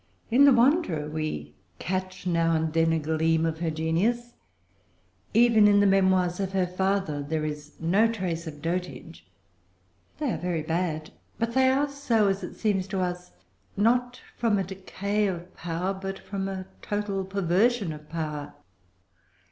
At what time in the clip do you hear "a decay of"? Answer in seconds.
14.57-15.53